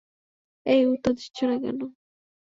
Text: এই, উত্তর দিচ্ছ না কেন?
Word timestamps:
এই, 0.65 0.81
উত্তর 0.93 1.11
দিচ্ছ 1.13 1.39
না 1.43 1.55
কেন? 1.55 1.79